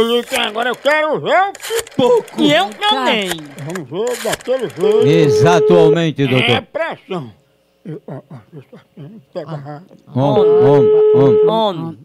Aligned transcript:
Anitta, 0.00 0.40
agora 0.42 0.68
eu 0.70 0.76
quero 0.76 1.20
ver 1.20 1.40
o 1.40 1.52
pipoco. 1.52 2.40
E 2.42 2.52
eu 2.52 2.68
também. 2.70 3.30
Vamos 3.64 3.90
ver 3.90 4.22
daquele 4.22 4.68
jeito. 4.68 5.06
Exatamente, 5.06 6.22
É 6.22 6.26
doutor. 6.26 6.62
pressão. 6.72 7.32
Eu- 7.84 8.02
ó, 8.08 8.14
ó, 8.30 8.36
eu 8.52 8.62
só 8.70 8.78
tenho 8.94 9.20
que 9.20 9.26
pegar 9.32 9.56
rápido. 9.56 10.02
Homem, 10.14 10.50
homem, 10.64 11.14
homem. 11.14 11.48
Homem. 11.48 11.98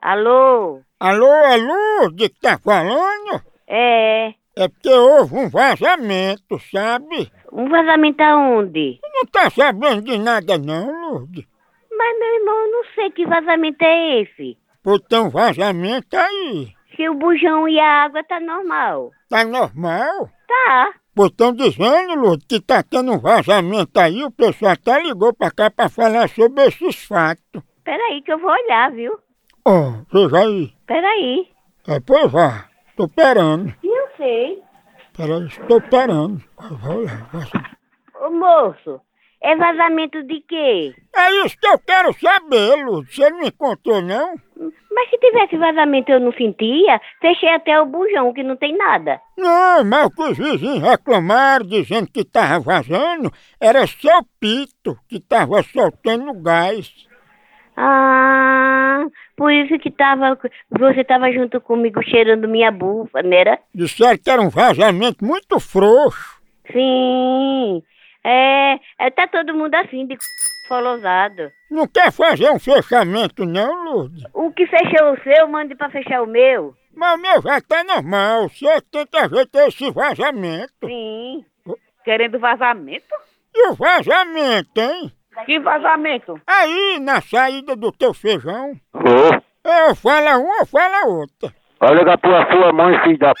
Alô? 0.00 0.80
Alô, 1.00 1.26
é 1.26 1.56
Lourdes 1.56 2.28
que 2.28 2.40
tá 2.40 2.58
falando? 2.58 3.42
É. 3.66 4.28
É 4.56 4.68
porque 4.68 4.88
houve 4.90 5.36
um 5.36 5.48
vazamento, 5.48 6.58
sabe? 6.72 7.30
Um 7.52 7.68
vazamento 7.68 8.20
aonde? 8.22 8.98
Não 9.12 9.24
tá 9.26 9.48
sabendo 9.50 10.02
de 10.02 10.18
nada 10.18 10.58
não, 10.58 11.10
Lourdes. 11.10 11.44
Mas, 11.96 12.18
meu 12.18 12.34
irmão, 12.36 12.54
eu 12.60 12.70
não 12.72 12.84
sei 12.94 13.10
que 13.10 13.26
vazamento 13.26 13.82
é 13.84 14.22
esse. 14.22 14.56
Pô, 14.82 14.98
tem 14.98 15.20
um 15.20 15.28
vazamento 15.28 16.16
aí. 16.16 16.72
Se 16.94 17.08
o 17.08 17.14
bujão 17.14 17.68
e 17.68 17.78
a 17.78 18.04
água 18.04 18.22
tá 18.24 18.40
normal. 18.40 19.10
Tá 19.28 19.44
normal? 19.44 20.30
Tá. 20.46 20.94
Pô, 21.14 21.26
estão 21.26 21.52
dizendo, 21.52 22.14
Lourdes, 22.14 22.46
que 22.48 22.60
tá 22.60 22.82
tendo 22.82 23.12
um 23.12 23.18
vazamento 23.18 23.98
aí. 23.98 24.22
O 24.24 24.30
pessoal 24.30 24.72
até 24.72 25.02
ligou 25.02 25.34
pra 25.34 25.50
cá 25.50 25.70
pra 25.70 25.88
falar 25.88 26.28
sobre 26.28 26.64
esses 26.66 27.04
fatos. 27.04 27.62
Peraí 27.84 28.22
que 28.22 28.32
eu 28.32 28.38
vou 28.38 28.50
olhar, 28.50 28.90
viu? 28.92 29.18
Ó, 29.64 29.94
veja 30.12 30.38
aí. 30.38 30.72
Peraí. 30.86 31.48
É, 31.88 32.00
pois 32.00 32.30
vá. 32.30 32.68
Tô 32.96 33.04
esperando. 33.04 33.74
Eu 33.82 34.08
sei. 34.16 34.62
Peraí, 35.16 35.46
estou 35.46 35.78
esperando. 35.78 36.42
Vai 36.56 36.96
olhar, 36.96 37.28
vai 37.32 37.46
Ô, 38.20 38.30
moço, 38.30 39.00
é 39.40 39.56
vazamento 39.56 40.22
de 40.24 40.40
quê? 40.40 40.94
É 41.16 41.30
isso 41.44 41.56
que 41.58 41.66
eu 41.66 41.78
quero 41.78 42.12
saber, 42.14 42.84
Lourdes. 42.84 43.14
Você 43.14 43.30
não 43.30 43.42
encontrou, 43.42 44.02
não? 44.02 44.34
Mas 44.98 45.10
se 45.10 45.18
tivesse 45.18 45.56
vazamento 45.56 46.10
eu 46.10 46.18
não 46.18 46.32
sentia, 46.32 47.00
fechei 47.20 47.48
até 47.50 47.80
o 47.80 47.86
bujão, 47.86 48.32
que 48.32 48.42
não 48.42 48.56
tem 48.56 48.76
nada. 48.76 49.20
Não, 49.36 49.84
mas 49.84 50.06
o 50.06 50.10
que 50.10 50.22
os 50.22 50.36
vizinhos 50.36 50.82
reclamaram, 50.82 51.64
dizendo 51.64 52.08
que 52.12 52.24
tava 52.24 52.58
vazando, 52.58 53.32
era 53.60 53.86
seu 53.86 54.24
pito 54.40 54.98
que 55.08 55.20
tava 55.20 55.62
soltando 55.62 56.34
gás. 56.42 56.92
Ah, 57.76 59.04
por 59.36 59.52
isso 59.52 59.78
que 59.78 59.88
tava, 59.88 60.36
você 60.68 61.04
tava 61.04 61.30
junto 61.30 61.60
comigo 61.60 62.02
cheirando 62.02 62.48
minha 62.48 62.72
bufa, 62.72 63.22
né? 63.22 63.36
era? 63.36 63.58
Disseram 63.72 64.18
que 64.18 64.28
era 64.28 64.42
um 64.42 64.48
vazamento 64.48 65.24
muito 65.24 65.60
frouxo. 65.60 66.40
Sim. 66.72 67.84
É, 68.30 68.78
é, 68.98 69.10
tá 69.10 69.26
todo 69.26 69.54
mundo 69.54 69.74
assim, 69.74 70.06
de 70.06 70.16
folosado. 70.68 71.50
Não 71.70 71.86
quer 71.88 72.12
fazer 72.12 72.50
um 72.50 72.58
fechamento, 72.58 73.46
não, 73.46 73.84
Lourdes? 73.84 74.22
O 74.34 74.52
que 74.52 74.66
fechou 74.66 75.12
o 75.14 75.22
seu, 75.22 75.48
mande 75.48 75.74
pra 75.74 75.88
fechar 75.88 76.22
o 76.22 76.26
meu. 76.26 76.74
Mas 76.94 77.14
o 77.18 77.22
meu 77.22 77.40
já 77.40 77.60
tá 77.60 77.82
normal. 77.84 78.48
Você 78.48 78.80
tenta 78.90 79.24
ajeitar 79.24 79.68
esse 79.68 79.90
vazamento. 79.90 80.72
Sim. 80.84 81.44
Querendo 82.04 82.38
vazamento? 82.38 83.14
E 83.54 83.68
o 83.68 83.74
vazamento, 83.74 84.78
hein? 84.80 85.12
Que 85.46 85.58
vazamento? 85.60 86.40
Aí, 86.46 86.98
na 87.00 87.20
saída 87.20 87.76
do 87.76 87.92
teu 87.92 88.12
feijão. 88.12 88.72
Ô, 88.92 89.68
Eu 89.88 89.94
falo 89.94 90.42
uma, 90.42 90.58
eu 90.60 90.66
falo 90.66 91.20
outra. 91.20 91.54
vai 91.78 91.94
ligar 91.94 92.18
pra 92.18 92.50
sua 92.50 92.72
mãe, 92.72 92.98
filho 93.04 93.18
da... 93.18 93.32
p****. 93.32 93.40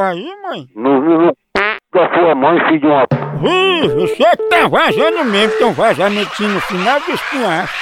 Aí, 0.00 0.42
mãe. 0.42 0.68
No, 0.74 1.00
no 1.00 1.32
p... 1.34 1.49
da 1.92 2.08
sua 2.14 2.34
mãe, 2.34 2.58
filho 2.68 2.80
de 2.80 2.86
uma... 2.86 3.06
Ih, 3.42 3.88
você 3.88 4.36
que 4.36 4.48
tá 4.48 4.68
vazando 4.68 5.24
mesmo, 5.24 5.56
tem 5.58 5.66
um 5.66 5.72
vazamentinho 5.72 6.50
no 6.50 6.60
final 6.60 7.00
do 7.00 7.10
espinhaço. 7.12 7.74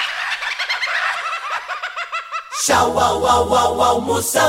Tchau, 2.64 2.98
au, 2.98 3.26
au, 3.26 3.54
au, 3.54 3.82
almoção. 3.82 4.48